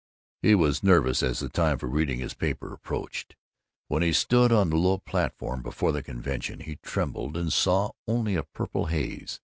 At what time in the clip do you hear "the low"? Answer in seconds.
4.71-4.97